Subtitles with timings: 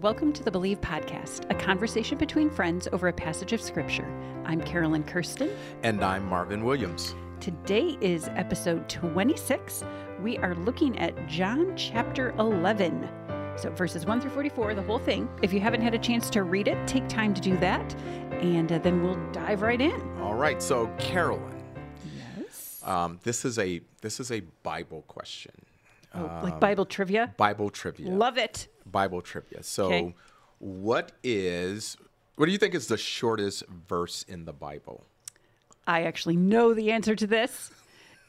[0.00, 4.06] Welcome to the Believe Podcast, a conversation between friends over a passage of Scripture.
[4.44, 5.50] I'm Carolyn Kirsten.
[5.82, 7.14] And I'm Marvin Williams.
[7.40, 9.82] Today is episode 26.
[10.22, 13.08] We are looking at John chapter 11.
[13.56, 15.28] So, verses 1 through 44, the whole thing.
[15.42, 17.92] If you haven't had a chance to read it, take time to do that,
[18.40, 20.00] and uh, then we'll dive right in.
[20.20, 20.62] All right.
[20.62, 21.60] So, Carolyn,
[22.38, 22.80] Yes.
[22.84, 25.52] um, this is a this is a Bible question.
[26.14, 27.34] Oh, like Bible trivia.
[27.36, 28.08] Bible trivia.
[28.10, 28.68] Love it.
[28.90, 29.62] Bible trivia.
[29.62, 30.14] So, Okay.
[30.58, 31.96] what is
[32.36, 35.04] what do you think is the shortest verse in the Bible?
[35.86, 37.70] I actually know the answer to this.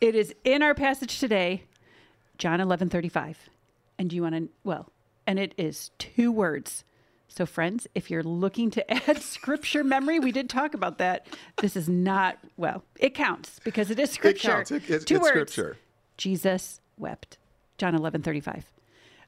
[0.01, 1.63] It is in our passage today,
[2.37, 3.49] John 11 35.
[3.99, 4.89] And do you want to, well,
[5.27, 6.83] and it is two words.
[7.27, 11.27] So, friends, if you're looking to add scripture memory, we did talk about that.
[11.61, 14.49] This is not, well, it counts because it is scripture.
[14.49, 14.71] It counts.
[14.71, 15.51] It- it's- two it's words.
[15.51, 15.77] scripture.
[16.17, 17.37] Jesus wept.
[17.77, 18.71] John 11 35.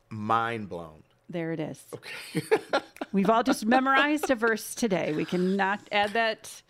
[0.10, 1.04] Mind blown.
[1.32, 1.84] There it is.
[1.94, 2.46] Okay.
[3.12, 5.14] We've all just memorized a verse today.
[5.14, 6.62] We cannot add that,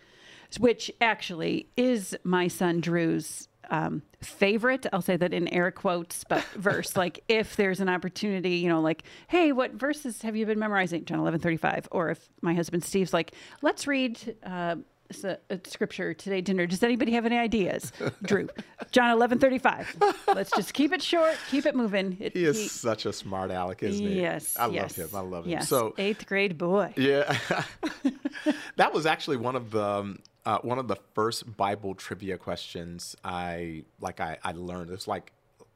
[0.60, 4.86] which actually is my son Drew's um, favorite.
[4.92, 6.96] I'll say that in air quotes, but verse.
[6.96, 11.06] Like if there's an opportunity, you know, like, hey, what verses have you been memorizing?
[11.06, 11.88] John eleven thirty five.
[11.92, 14.36] Or if my husband Steve's like, let's read.
[14.44, 14.78] Uh,
[15.12, 16.66] s- uh, scripture today dinner.
[16.68, 17.92] Does anybody have any ideas?
[18.24, 18.50] Drew,
[18.92, 19.96] John eleven thirty five.
[20.28, 22.18] Let's just keep it short, keep it moving.
[22.20, 24.22] It, He is such a smart aleck, isn't he?
[24.22, 25.18] Yes, I yes, love him.
[25.18, 25.52] I love him.
[25.52, 26.94] Yes, So, eighth grade boy.
[26.98, 27.38] Yeah,
[28.76, 33.16] that was actually one of the um, uh, one of the first Bible trivia questions
[33.24, 34.20] I like.
[34.20, 35.32] I, I learned it's like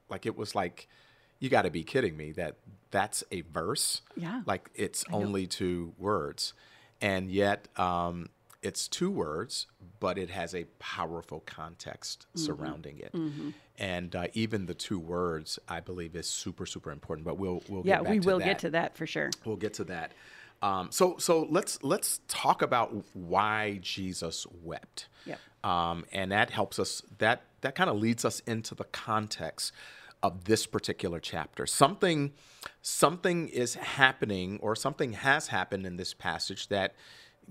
[0.09, 0.87] like it was like
[1.39, 2.55] you got to be kidding me that
[2.91, 4.01] that's a verse.
[4.15, 4.41] Yeah.
[4.45, 6.53] like it's only two words,
[7.01, 8.29] and yet um,
[8.65, 9.67] it's two words,
[9.99, 12.45] but it has a powerful context Mm-hmm.
[12.45, 13.13] surrounding it.
[13.77, 17.25] And uh, even the two words, I believe, is super, super important.
[17.25, 18.45] But we'll we'll Yeah, get back we to will that.
[18.45, 19.29] get to that for sure.
[19.45, 20.11] We'll get to that.
[20.61, 25.07] Um, so so let's let's talk about why Jesus wept.
[25.25, 25.39] Yep.
[25.63, 27.01] Um, and that helps us.
[27.19, 29.73] That that kind of leads us into the context
[30.23, 31.65] of this particular chapter.
[31.67, 32.31] Something
[32.81, 36.95] something is happening, or something has happened in this passage that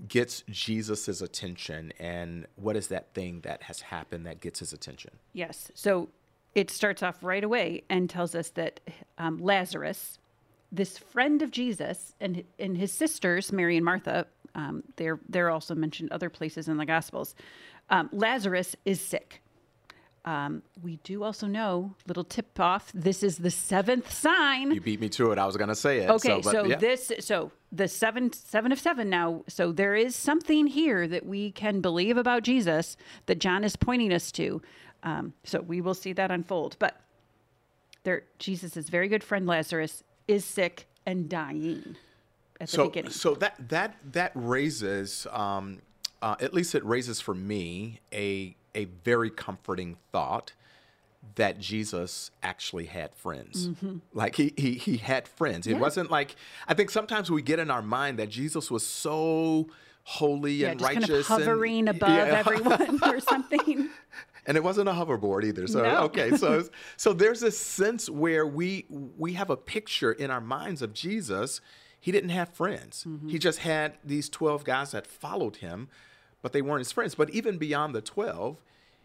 [0.07, 1.93] gets Jesus's attention.
[1.99, 5.11] And what is that thing that has happened that gets his attention?
[5.33, 5.71] Yes.
[5.73, 6.09] So
[6.53, 8.79] it starts off right away and tells us that
[9.17, 10.17] um, Lazarus,
[10.71, 15.75] this friend of Jesus, and and his sisters Mary and Martha, um, they're they're also
[15.75, 17.35] mentioned other places in the Gospels.
[17.89, 19.41] Um, Lazarus is sick.
[20.25, 24.71] Um, we do also know, little tip off, this is the seventh sign.
[24.71, 25.37] You beat me to it.
[25.37, 26.09] I was going to say it.
[26.09, 26.77] Okay, but so yeah.
[26.77, 29.43] this, so the seven, seven of seven now.
[29.47, 32.97] So there is something here that we can believe about Jesus
[33.27, 34.63] that John is pointing us to.
[35.03, 36.75] Um, so we will see that unfold.
[36.79, 36.99] But
[38.03, 41.97] there, Jesus' very good friend Lazarus is sick and dying
[42.59, 43.11] at the so, beginning.
[43.11, 45.81] So that that that raises, um,
[46.23, 50.53] uh, at least it raises for me a a very comforting thought
[51.35, 53.69] that Jesus actually had friends.
[54.13, 55.65] Like he he he had friends.
[55.65, 55.79] It Mm-hmm.
[55.81, 56.35] Wasn't like
[56.67, 59.67] I think sometimes we get in our mind that Jesus was so
[60.03, 62.43] holy yeah, and righteous, kind of hovering and, above yeah.
[62.45, 63.89] everyone or something.
[64.45, 65.65] and it wasn't a hoverboard either.
[65.65, 66.03] So No.
[66.03, 66.63] okay, so
[66.95, 68.85] so there's this sense where we
[69.17, 71.59] we have a picture in our minds of Jesus.
[71.99, 73.03] He didn't have friends.
[73.07, 73.29] Mm-hmm.
[73.29, 75.89] He just had these twelve guys that followed him,
[76.45, 77.15] but they weren't his friends.
[77.15, 78.61] But even beyond the twelve,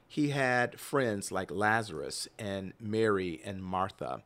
[0.06, 4.22] he had friends like Lazarus and Mary and Martha,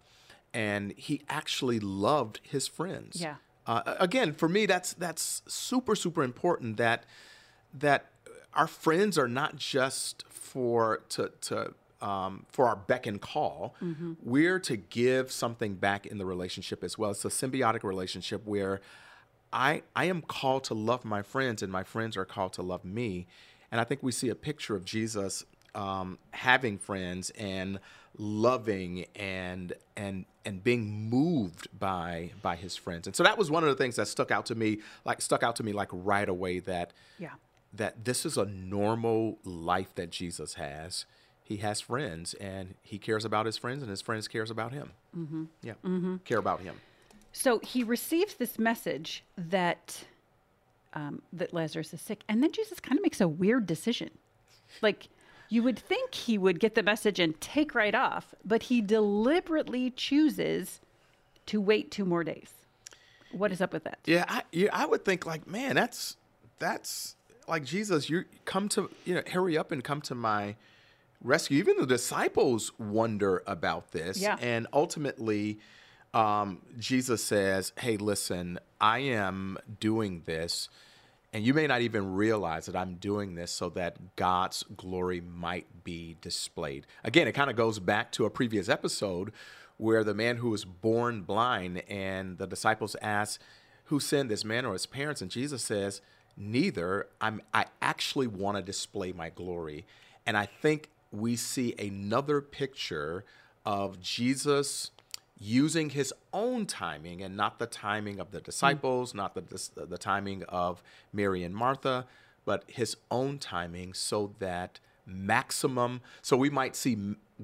[0.52, 3.20] and he actually loved his friends.
[3.20, 3.36] Yeah.
[3.68, 7.04] Uh, again, for me, that's that's super super important that
[7.72, 8.06] that
[8.52, 13.76] our friends are not just for to to um, for our beck and call.
[14.24, 17.12] We're to give something back in the relationship as well.
[17.12, 18.80] It's a symbiotic relationship where
[19.54, 22.84] I I am called to love my friends, and my friends are called to love
[22.84, 23.26] me.
[23.72, 25.44] And I think we see a picture of Jesus
[25.74, 27.78] um, having friends and
[28.18, 33.06] loving and and and being moved by by his friends.
[33.06, 35.42] And so that was one of the things that stuck out to me, like stuck
[35.42, 37.30] out to me like right away that Yeah.
[37.72, 41.06] that this is a normal life that Jesus has.
[41.42, 44.90] He has friends and he cares about his friends and his friends cares about him.
[45.16, 45.44] Mm-hmm.
[45.62, 45.74] Yeah.
[46.24, 46.76] Care about him.
[47.36, 50.04] So he receives this message that
[50.94, 54.10] um, that Lazarus is sick, and then Jesus kind of makes a weird decision.
[54.80, 55.08] Like
[55.48, 59.90] you would think he would get the message and take right off, but he deliberately
[59.90, 60.80] chooses
[61.46, 62.52] to wait two more days.
[63.32, 63.98] What is up with that?
[64.06, 66.16] Yeah, I yeah, I would think like, man, that's
[66.60, 67.16] that's
[67.48, 70.54] like Jesus, you come to you know, hurry up and come to my
[71.20, 71.58] rescue.
[71.58, 74.20] Even the disciples wonder about this.
[74.20, 74.36] Yeah.
[74.40, 75.58] And ultimately,
[76.14, 80.68] um, Jesus says, Hey, listen, I am doing this,
[81.32, 85.66] and you may not even realize that I'm doing this so that God's glory might
[85.82, 86.86] be displayed.
[87.02, 89.32] Again, it kind of goes back to a previous episode
[89.76, 93.40] where the man who was born blind and the disciples ask,
[93.86, 95.20] Who sinned this man or his parents?
[95.20, 96.00] And Jesus says,
[96.36, 97.08] Neither.
[97.20, 99.84] I'm I actually want to display my glory.
[100.26, 103.24] And I think we see another picture
[103.64, 104.90] of Jesus
[105.38, 109.16] using his own timing and not the timing of the disciples, mm.
[109.16, 109.40] not the,
[109.74, 110.82] the, the timing of
[111.12, 112.06] Mary and Martha,
[112.44, 116.96] but his own timing so that maximum so we might see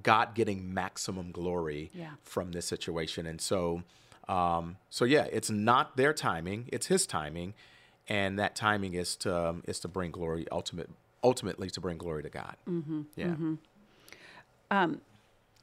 [0.03, 2.13] God getting maximum glory yeah.
[2.23, 3.27] from this situation.
[3.27, 3.83] And so
[4.29, 7.55] um, so yeah, it's not their timing, it's his timing,
[8.09, 10.89] and that timing is to um, is to bring glory ultimate
[11.25, 12.57] ultimately to bring glory to God.
[12.69, 13.27] Mm-hmm, yeah.
[13.27, 13.55] Mm-hmm.
[14.71, 15.01] Um,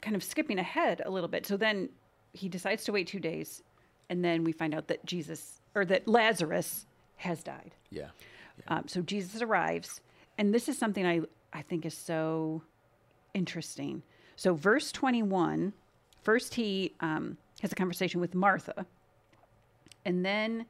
[0.01, 1.45] kind of skipping ahead a little bit.
[1.47, 1.89] So then
[2.37, 3.63] he decides to wait two days,
[4.09, 6.85] and then we find out that Jesus or that Lazarus
[7.17, 7.71] has died.
[7.89, 8.07] Yeah.
[8.57, 8.77] yeah.
[8.77, 10.01] Um, so Jesus arrives,
[10.37, 11.21] and this is something I
[11.53, 12.61] I think is so
[13.33, 14.03] interesting.
[14.35, 15.73] So verse twenty one,
[16.21, 18.85] first he um, has a conversation with Martha,
[20.05, 20.65] and then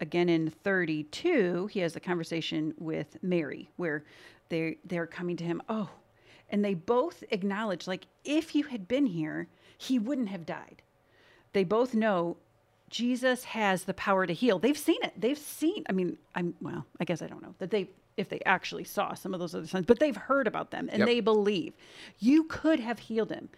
[0.00, 4.04] again in 32 he has a conversation with mary where
[4.48, 5.88] they they're coming to him oh
[6.50, 9.48] and they both acknowledge like if you had been here
[9.78, 10.82] he wouldn't have died
[11.52, 12.36] they both know
[12.90, 14.58] Jesus has the power to heal.
[14.58, 15.12] They've seen it.
[15.16, 18.40] They've seen, I mean, I'm, well, I guess I don't know that they, if they
[18.46, 21.08] actually saw some of those other signs, but they've heard about them and yep.
[21.08, 21.72] they believe
[22.18, 23.48] you could have healed him.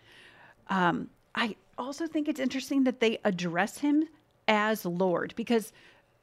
[0.69, 4.09] Um, I also think it's interesting that they address him
[4.49, 5.73] as Lord because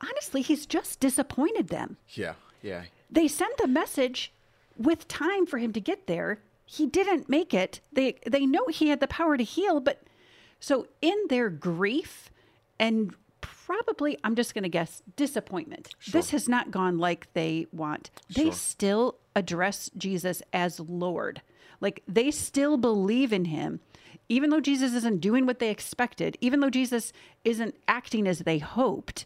[0.02, 1.98] honestly, he's just disappointed them.
[2.10, 2.84] Yeah, yeah.
[3.10, 4.34] They sent the message
[4.78, 6.40] with time for him to get there.
[6.66, 7.80] He didn't make it.
[7.94, 10.02] They they know he had the power to heal, but
[10.60, 12.30] so, in their grief
[12.80, 16.20] and probably, I'm just going to guess, disappointment, sure.
[16.20, 18.10] this has not gone like they want.
[18.34, 18.54] They sure.
[18.54, 21.42] still address Jesus as Lord.
[21.82, 23.80] Like they still believe in him,
[24.30, 27.12] even though Jesus isn't doing what they expected, even though Jesus
[27.44, 29.26] isn't acting as they hoped,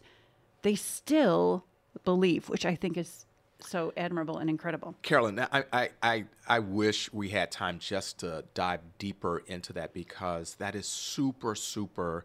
[0.62, 1.64] they still
[2.04, 3.24] believe, which I think is
[3.68, 4.94] so admirable and incredible.
[5.02, 10.54] Carolyn, I, I, I, wish we had time just to dive deeper into that because
[10.56, 12.24] that is super, super,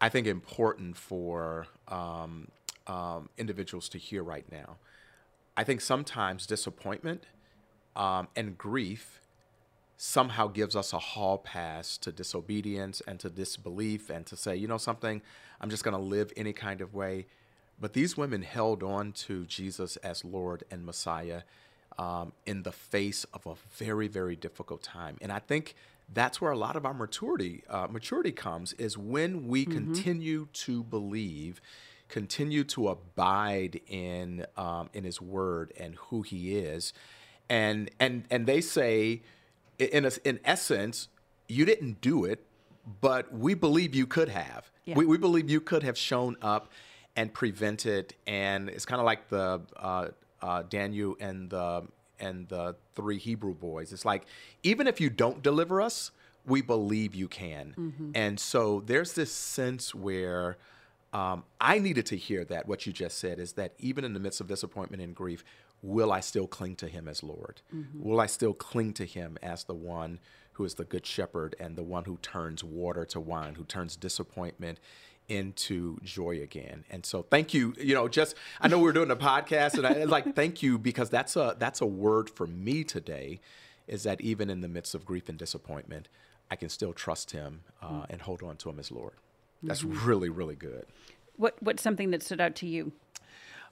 [0.00, 2.48] I think, important for um,
[2.86, 4.76] um, individuals to hear right now.
[5.56, 7.24] I think sometimes disappointment
[7.94, 9.20] um, and grief
[9.96, 14.66] somehow gives us a hall pass to disobedience and to disbelief and to say, you
[14.66, 15.22] know, something,
[15.60, 17.26] I'm just going to live any kind of way.
[17.82, 21.42] But these women held on to Jesus as Lord and Messiah
[21.98, 25.16] um, in the face of a very, very difficult time.
[25.20, 25.74] And I think
[26.14, 29.72] that's where a lot of our maturity uh, maturity comes is when we mm-hmm.
[29.72, 31.60] continue to believe,
[32.08, 36.92] continue to abide in um, in His Word and who He is,
[37.50, 39.22] and and and they say,
[39.80, 41.08] in a, in essence,
[41.48, 42.46] you didn't do it,
[43.00, 44.70] but we believe you could have.
[44.84, 44.94] Yeah.
[44.94, 46.70] We, we believe you could have shown up
[47.16, 48.14] and prevent it.
[48.26, 50.08] And it's kind of like the uh,
[50.40, 51.86] uh, Daniel and the
[52.18, 53.92] and the three Hebrew boys.
[53.92, 54.26] It's like
[54.62, 56.10] even if you don't deliver us,
[56.46, 57.74] we believe you can.
[57.76, 58.10] Mm-hmm.
[58.14, 60.56] And so there's this sense where
[61.12, 64.20] um, I needed to hear that what you just said is that even in the
[64.20, 65.44] midst of disappointment and grief,
[65.82, 67.60] will I still cling to Him as Lord?
[67.74, 68.02] Mm-hmm.
[68.02, 70.20] Will I still cling to Him as the one
[70.52, 73.96] who is the good shepherd and the one who turns water to wine, who turns
[73.96, 74.78] disappointment
[75.32, 76.84] into joy again.
[76.90, 80.04] And so thank you, you know, just I know we're doing a podcast and I
[80.04, 83.40] like thank you because that's a that's a word for me today
[83.88, 86.08] is that even in the midst of grief and disappointment,
[86.50, 88.06] I can still trust him uh, mm.
[88.10, 89.14] and hold on to him as Lord.
[89.62, 90.06] That's mm-hmm.
[90.06, 90.84] really really good.
[91.36, 92.92] What what's something that stood out to you?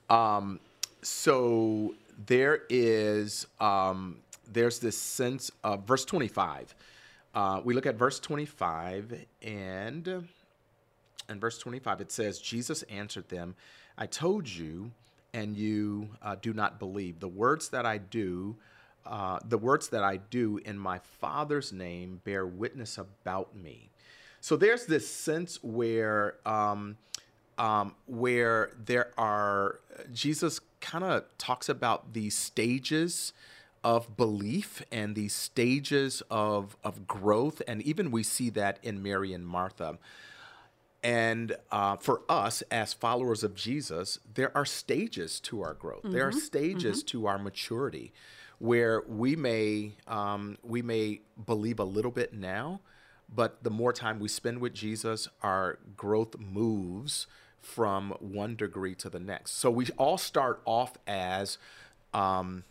[0.08, 0.60] Um
[1.02, 1.94] so
[2.26, 6.74] there is um there's this sense of verse 25.
[7.32, 10.26] Uh, we look at verse 25 and
[11.30, 13.54] in verse 25, it says, Jesus answered them,
[13.96, 14.90] I told you,
[15.32, 17.20] and you uh, do not believe.
[17.20, 18.56] The words that I do,
[19.06, 23.90] uh, the words that I do in my Father's name bear witness about me.
[24.40, 26.96] So there's this sense where, um,
[27.58, 29.80] um, where there are,
[30.12, 33.32] Jesus kind of talks about these stages
[33.84, 37.62] of belief and these stages of, of growth.
[37.66, 39.98] And even we see that in Mary and Martha.
[41.02, 46.02] And uh, for us as followers of Jesus, there are stages to our growth.
[46.02, 46.12] Mm-hmm.
[46.12, 46.38] There are mm-hmm.
[46.38, 47.18] stages mm-hmm.
[47.18, 48.12] to our maturity,
[48.58, 52.80] where we may um, we may believe a little bit now,
[53.34, 57.26] but the more time we spend with Jesus, our growth moves
[57.60, 59.52] from one degree to the next.
[59.52, 61.56] So we all start off as,
[62.12, 62.64] um,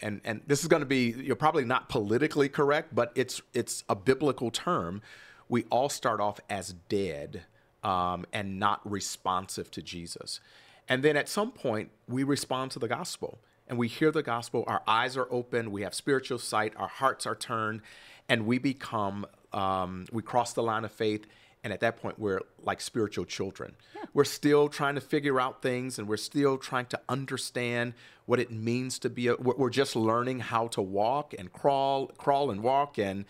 [0.00, 3.84] and and this is going to be you're probably not politically correct, but it's it's
[3.88, 5.00] a biblical term.
[5.48, 7.44] We all start off as dead
[7.82, 10.40] um, and not responsive to Jesus,
[10.88, 14.64] and then at some point we respond to the gospel and we hear the gospel.
[14.66, 15.70] Our eyes are open.
[15.70, 16.74] We have spiritual sight.
[16.76, 17.80] Our hearts are turned,
[18.28, 21.26] and we become um, we cross the line of faith
[21.64, 24.04] and at that point we're like spiritual children yeah.
[24.14, 27.94] we're still trying to figure out things and we're still trying to understand
[28.26, 32.50] what it means to be a we're just learning how to walk and crawl crawl
[32.50, 33.24] and walk and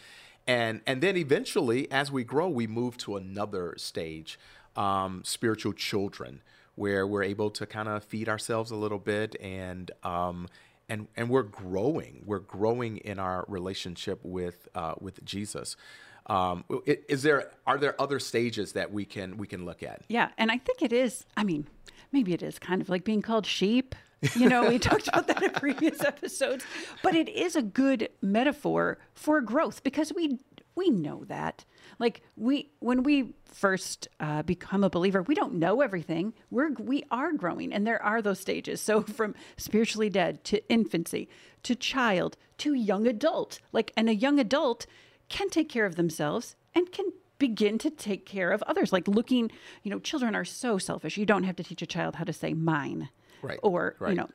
[0.47, 4.39] and and then eventually as we grow we move to another stage
[4.77, 6.43] um, spiritual children
[6.75, 10.49] where we're able to kind of feed ourselves a little bit and um,
[10.89, 15.77] and and we're growing we're growing in our relationship with uh, with Jesus
[16.27, 20.03] um, is there are there other stages that we can we can look at?
[20.09, 21.25] Yeah, and I think it is.
[21.37, 21.67] I mean,
[22.13, 23.95] maybe it is kind of like being called sheep.
[24.35, 26.65] You know, we talked about that in previous episodes,
[27.03, 30.39] but it is a good metaphor for growth because we
[30.75, 31.65] we know that.
[31.99, 36.35] Like we when we first uh, become a believer, we don't know everything.
[36.51, 38.81] We're we are growing, and there are those stages.
[38.81, 41.29] So from spiritually dead to infancy
[41.65, 43.59] to child to young adult.
[43.73, 44.87] Like and a young adult
[45.29, 47.07] can take care of themselves and can
[47.39, 48.93] begin to take care of others.
[48.93, 49.51] Like looking,
[49.83, 51.17] you know, children are so selfish.
[51.17, 53.09] You don't have to teach a child how to say mine.
[53.43, 53.59] Right.
[53.63, 54.11] Or, right.
[54.11, 54.29] you know,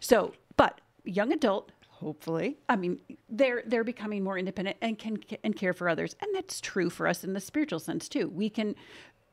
[0.00, 5.56] so, but young adult, hopefully, I mean, they're, they're becoming more independent and can, and
[5.56, 6.16] care for others.
[6.20, 8.28] And that's true for us in the spiritual sense too.
[8.28, 8.74] We can,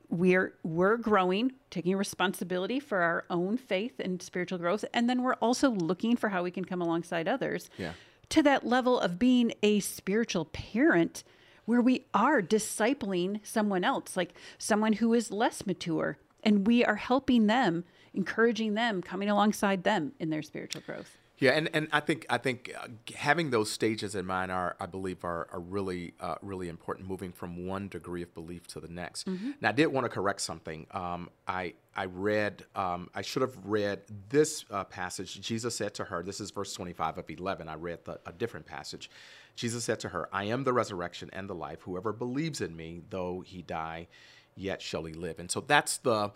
[0.10, 5.34] we're we're growing taking responsibility for our own faith and spiritual growth and then we're
[5.36, 7.92] also looking for how we can come alongside others yeah
[8.30, 11.24] to that level of being a spiritual parent
[11.66, 16.96] where we are discipling someone else, like someone who is less mature, and we are
[16.96, 17.84] helping them,
[18.16, 21.18] encouraging them, coming alongside them in their spiritual growth.
[21.38, 24.86] Yeah, and, and I think I think uh, having those stages in mind are I
[24.86, 27.10] believe are, are really uh, really important.
[27.10, 29.28] Moving from one degree of belief to the next.
[29.28, 29.52] Mm-hmm.
[29.60, 30.88] Now I did want to correct something.
[30.92, 35.42] Um, I I read um, I should have read this uh, passage.
[35.42, 37.68] Jesus said to her, "This is verse twenty five of eleven.
[37.68, 39.10] I read the, a different passage.
[39.58, 41.82] Jesus said to her, "I am the resurrection and the life.
[41.82, 44.08] Whoever believes in me, though he die,
[44.56, 46.32] yet shall he live." And so that's the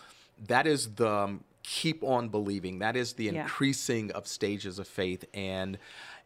[0.48, 2.80] that is the um, keep on believing.
[2.80, 3.44] That is the yeah.
[3.44, 5.78] increasing of stages of faith and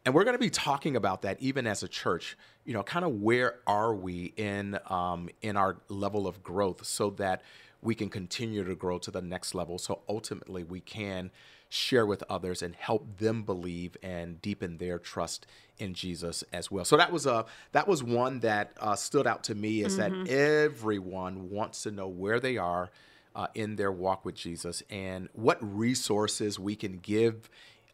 [0.06, 2.36] and we're going to be talking about that even as a church.
[2.64, 7.10] You know, kind of where are we in um, in our level of growth so
[7.10, 7.42] that
[7.82, 9.78] we can continue to grow to the next level.
[9.78, 11.30] So ultimately, we can
[11.68, 15.46] share with others and help them believe and deepen their trust
[15.78, 16.84] in Jesus as well.
[16.84, 20.24] So that was a that was one that uh, stood out to me is mm-hmm.
[20.24, 22.90] that everyone wants to know where they are
[23.34, 27.48] uh, in their walk with Jesus and what resources we can give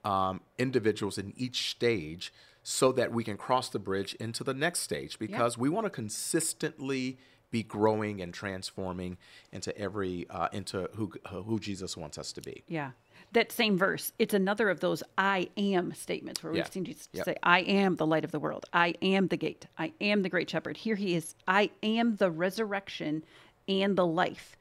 [0.04, 2.32] um, individuals in each stage
[2.62, 5.90] so that we can cross the bridge into the next stage because we want to
[5.90, 7.18] consistently
[7.50, 9.16] be growing and transforming
[9.52, 12.62] into every uh, into who who Jesus wants us to be.
[12.68, 12.92] Yeah.
[13.32, 16.70] That same verse, it's another of those I am statements where we've yeah.
[16.70, 17.24] seen Jesus yep.
[17.24, 18.66] say, I am the light of the world.
[18.72, 19.66] I am the gate.
[19.78, 20.78] I am the great shepherd.
[20.78, 21.34] Here he is.
[21.46, 23.24] I am the resurrection
[23.68, 24.56] and the life.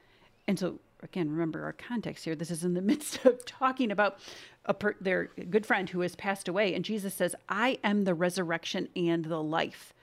[0.49, 2.33] And so, again, remember our context here.
[2.33, 4.17] This is in the midst of talking about
[4.65, 6.73] a per- their good friend who has passed away.
[6.73, 9.93] And Jesus says, I am the resurrection and the life.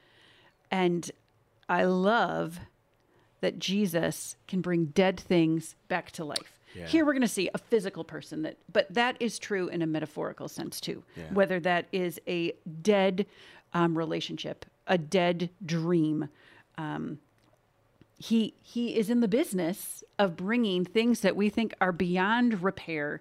[0.71, 1.11] And
[1.69, 2.61] I love
[3.41, 6.61] that Jesus can bring dead things back to life.
[6.77, 6.87] Yeah.
[6.87, 9.87] Here we're going to see a physical person that but that is true in a
[9.87, 11.03] metaphorical sense too.
[11.17, 11.25] Yeah.
[11.33, 13.27] Whether that is a dead
[13.75, 16.29] um, relationship, a dead dream,
[16.79, 17.19] um,
[18.19, 23.21] he he is in the business of bringing things that we think are beyond repair,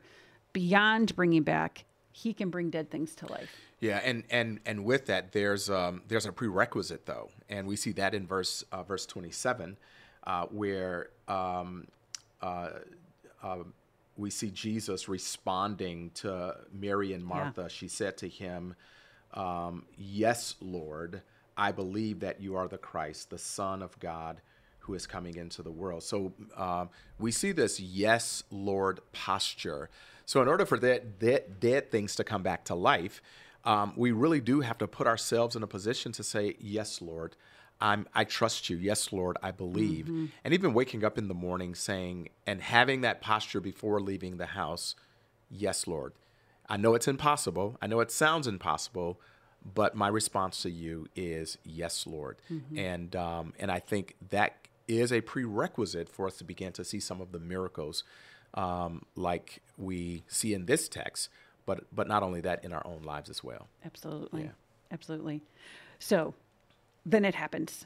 [0.54, 1.86] beyond bringing back.
[2.12, 3.50] He can bring dead things to life.
[3.82, 7.92] Yeah, and and and with that, there's um, there's a prerequisite though, and we see
[7.94, 9.78] that in verse uh, verse 27,
[10.26, 11.88] uh, where um,
[12.42, 12.70] uh,
[13.44, 13.58] uh
[14.18, 17.64] we see Jesus responding to Mary and Martha.
[17.64, 17.68] Yeah.
[17.68, 18.76] She said to him,
[19.34, 21.22] um, "Yes, Lord,
[21.58, 24.40] I believe that you are the Christ, the Son of God."
[24.86, 26.04] Who is coming into the world.
[26.04, 26.90] So um,
[27.20, 29.90] we see this yes, Lord posture.
[30.26, 33.22] So in order for that, that dead things to come back to life,
[33.64, 37.36] um, we really do have to put ourselves in a position to say, yes, Lord.
[37.82, 38.78] I'm, I trust you.
[38.78, 40.06] Yes, Lord, I believe.
[40.06, 40.26] Mm-hmm.
[40.44, 44.46] And even waking up in the morning saying, and having that posture before leaving the
[44.46, 44.96] house,
[45.50, 46.14] yes, Lord.
[46.70, 47.78] I know it's impossible.
[47.82, 49.20] I know it sounds impossible,
[49.74, 52.38] but my response to you is yes, Lord.
[52.78, 57.00] And um, and I think that is a prerequisite for us to begin to see
[57.00, 58.04] some of the miracles
[58.54, 61.30] um, like we see in this text,
[61.66, 63.68] but but not only that in our own lives as well.
[63.84, 64.44] Absolutely.
[64.44, 64.50] Yeah.
[64.92, 65.42] Absolutely.
[66.00, 66.34] So
[67.06, 67.86] then it happens.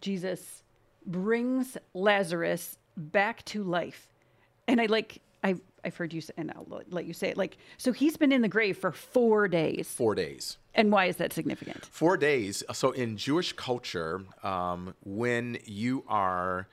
[0.00, 0.62] Jesus
[1.06, 4.06] brings Lazarus back to life.
[4.68, 7.56] And I like, I've, I've heard you say, and I'll let- you say it like,
[7.76, 9.88] so he's been in the grave for four days.
[9.88, 10.58] Four days.
[10.74, 11.84] And why is that significant?
[11.86, 12.62] Four days.
[12.72, 16.68] So in Jewish culture, um, when you are,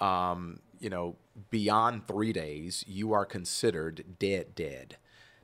[0.00, 1.16] um, you know,
[1.50, 4.96] beyond three days, you are considered dead, dead.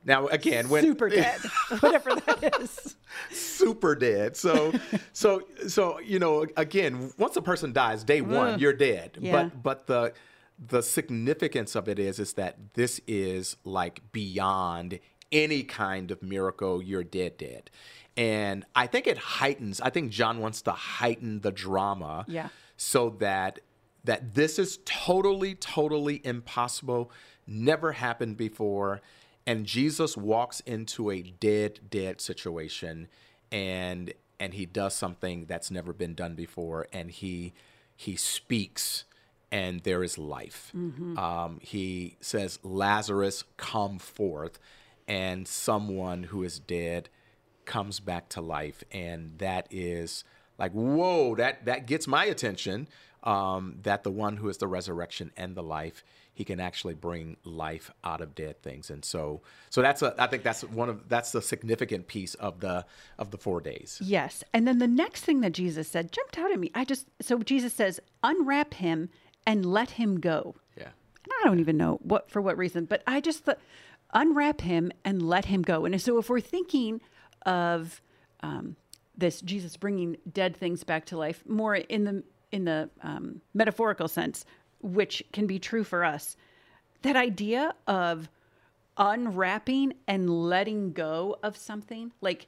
[0.03, 1.39] Now, again, when Super dead,
[1.79, 2.95] whatever that is.
[3.29, 4.35] super dead.
[4.35, 4.73] So,
[5.13, 8.61] so, so you know, again, once a person dies, day one, Ugh.
[8.61, 9.17] you're dead.
[9.21, 9.31] Yeah.
[9.43, 10.13] But but the
[10.65, 14.99] the significance of it is is that this is like beyond
[15.31, 16.81] any kind of miracle.
[16.83, 17.71] You're dead, dead.
[18.15, 19.81] And I think it heightens.
[19.81, 22.49] I think John wants to heighten the drama, Yeah.
[22.77, 23.59] so that
[24.03, 27.11] that this is totally, totally impossible,
[27.45, 28.99] never happened before,
[29.45, 33.07] and Jesus walks into a dead, dead situation,
[33.51, 37.53] and and he does something that's never been done before, and he
[37.95, 39.05] he speaks,
[39.51, 40.71] and there is life.
[40.73, 44.59] Um, he says, "Lazarus, come forth,"
[45.07, 47.09] and someone who is dead
[47.65, 50.23] comes back to life, and that is
[50.57, 52.87] like whoa that that gets my attention
[53.23, 56.03] um, that the one who is the resurrection and the life
[56.33, 60.27] he can actually bring life out of dead things and so so that's a i
[60.27, 62.85] think that's one of that's the significant piece of the
[63.17, 64.43] of the four days Yes.
[64.53, 66.71] And then the next thing that Jesus said jumped out at me.
[66.75, 69.09] I just, so Jesus says, unwrap him
[69.45, 70.55] and let him go.
[70.77, 70.83] yeah
[71.23, 73.59] And I don't even know what for what reason, but I just thought
[74.13, 75.85] unwrap him and let him go.
[75.85, 77.01] And so if we're thinking
[77.45, 78.01] of
[78.41, 78.75] um,
[79.17, 84.07] this Jesus bringing dead things back to life more in the in the um, metaphorical
[84.07, 84.45] sense,
[84.81, 86.35] which can be true for us,
[87.01, 88.29] that idea of
[88.97, 92.47] unwrapping and letting go of something, like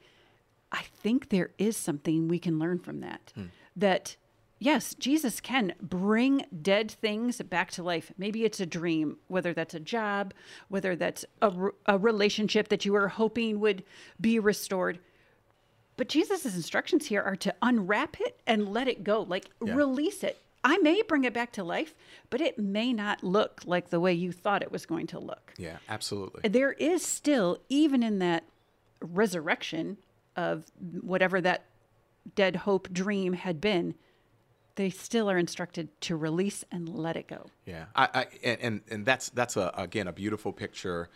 [0.72, 3.32] I think there is something we can learn from that.
[3.76, 4.16] That
[4.64, 8.12] yes, Jesus can bring dead things back to life.
[8.18, 10.34] Maybe it's a dream, whether that's a job,
[10.70, 13.84] whether that's a, re- a relationship that you were hoping would
[14.20, 15.00] be restored.
[15.98, 19.76] But Jesus' instructions here are to unwrap it and let it go, like Yeah.
[19.76, 20.38] release it.
[20.64, 21.94] I may bring it back to life,
[22.30, 25.54] but it may not look like the way you thought it was going to look
[25.58, 28.44] yeah absolutely there is still even in that
[29.02, 29.98] resurrection
[30.36, 30.66] of
[31.02, 31.66] whatever that
[32.36, 33.94] dead hope dream had been
[34.76, 39.06] they still are instructed to release and let it go Yeah, I, I and, and
[39.06, 41.10] that's that's a again a beautiful picture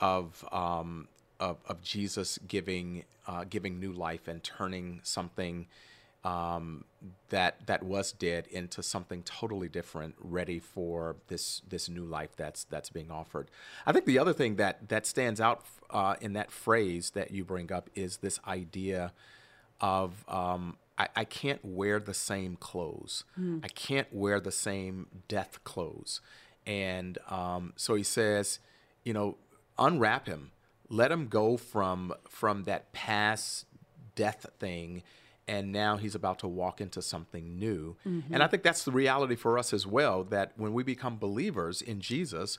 [0.00, 1.08] of um
[1.40, 5.66] of, of Jesus giving uh, giving new life and turning something
[6.22, 6.84] um,
[7.30, 12.64] that that was dead into something totally different, ready for this this new life that's
[12.64, 13.50] that's being offered.
[13.86, 17.44] I think the other thing that that stands out uh, in that phrase that you
[17.44, 19.12] bring up is this idea
[19.80, 23.24] of um, I, I can't wear the same clothes.
[23.64, 26.20] I can't wear the same death clothes.
[26.66, 28.58] And um, so he says,
[29.02, 29.38] you know,
[29.78, 30.50] unwrap him,
[30.90, 33.64] let him go from from that past
[34.14, 35.02] death thing.
[35.48, 37.96] And now he's about to walk into something new.
[38.30, 41.80] And I think that's the reality for us as well that when we become believers
[41.82, 42.58] in Jesus,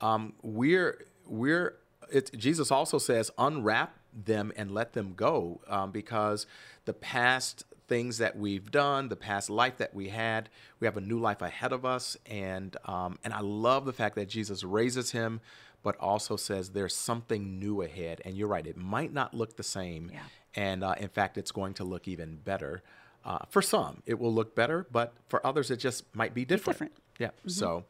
[0.00, 1.74] um, we're, we're,
[2.10, 6.46] it, Jesus also says, unwrap them and let them go um, because
[6.84, 10.48] the past things that we've done, the past life that we had,
[10.80, 14.14] we have a new life ahead of us, and um, and I love the fact
[14.16, 15.40] that Jesus raises him,
[15.82, 18.22] but also says there's something new ahead.
[18.24, 20.20] And you're right; it might not look the same, Yeah.
[20.54, 22.82] and uh, in fact, it's going to look even better.
[23.24, 26.74] Uh, for some, it will look better, but for others, it just might be different.
[26.78, 26.92] different.
[27.18, 27.30] Yeah.
[27.46, 27.84] So,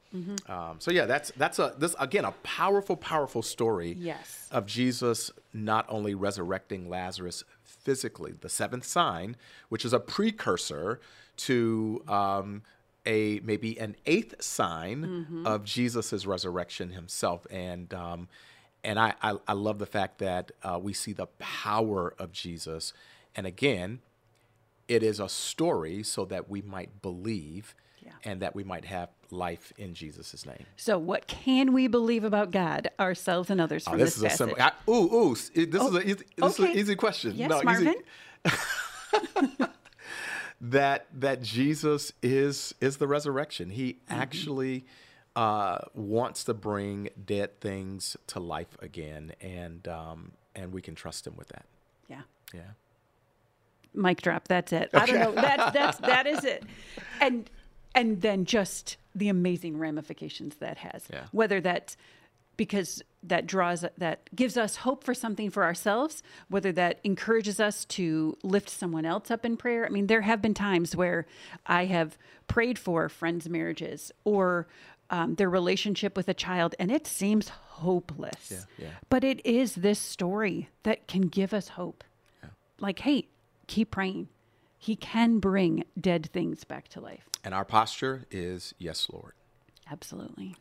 [0.49, 4.49] um, so yeah, that's that's a this again a powerful, powerful story Yes.
[4.51, 7.45] of Jesus not only resurrecting Lazarus
[7.85, 9.37] physically, the seventh sign,
[9.69, 11.01] which is a precursor
[11.37, 12.63] to um,
[13.07, 18.29] a maybe an eighth sign of Jesus's resurrection himself, and um,
[18.85, 22.93] and I, I I love the fact that uh, we see the power of Jesus,
[23.35, 24.01] and again,
[24.89, 27.75] it is a story so that we might believe.
[28.05, 28.11] Yeah.
[28.25, 30.65] And that we might have life in Jesus' name.
[30.77, 34.35] so what can we believe about god ourselves and others from Oh, this, this, is
[34.35, 34.57] a simple.
[34.63, 35.35] I, ooh, ooh.
[35.35, 37.33] This is a easy, this is an easy question.
[37.35, 37.95] yes easy- marvin
[40.61, 43.71] that that Jesus is is the resurrection.
[43.71, 44.21] He Mm-hmm.
[44.21, 44.87] actually
[45.35, 51.27] uh, wants to bring dead things to life again, and um, and we can trust
[51.27, 51.65] him with that.
[52.09, 52.23] yeah
[52.55, 52.61] Yeah.
[53.95, 54.47] mic drop.
[54.49, 54.91] That's it.
[54.95, 55.33] I don't know.
[55.33, 56.65] That's that's that is it.
[57.21, 57.49] And
[57.95, 61.05] and then just the amazing ramifications that has.
[61.11, 61.25] Yeah.
[61.33, 61.97] Whether that's
[62.57, 67.85] because that draws that gives us hope for something for ourselves, whether that encourages us
[67.87, 69.87] to lift someone else up in prayer.
[69.87, 71.27] I mean, there have been times where
[71.67, 74.67] I have prayed for friends' marriages or
[75.11, 78.51] um, their relationship with a child, and it seems hopeless.
[78.51, 78.91] Yeah, yeah.
[79.09, 82.05] But it is this story that can give us hope.
[82.81, 83.29] Like, hey,
[83.69, 84.29] keep praying.
[84.83, 87.29] He can bring dead things back to life.
[87.45, 89.35] And our posture is yes, Lord.
[89.89, 90.57] Absolutely.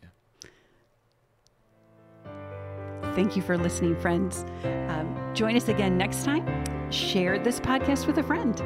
[3.16, 4.46] Thank you for listening, friends.
[4.64, 6.46] Um, join us again next time.
[6.92, 8.62] Share this podcast with a friend.